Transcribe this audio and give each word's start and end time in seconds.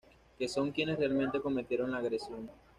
que 0.39 0.47
son 0.47 0.71
quienes 0.71 0.97
realmente 0.97 1.39
cometieron 1.41 1.91
la 1.91 1.99
agresión 1.99 2.49